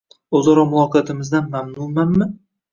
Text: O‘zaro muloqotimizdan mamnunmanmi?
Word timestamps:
O‘zaro 0.39 0.63
muloqotimizdan 0.71 1.47
mamnunmanmi? 1.55 2.33